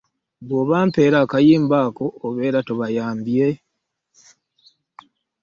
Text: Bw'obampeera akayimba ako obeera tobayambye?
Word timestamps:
Bw'obampeera 0.47 1.17
akayimba 1.25 1.77
ako 1.87 2.05
obeera 2.27 2.59
tobayambye? 2.67 3.47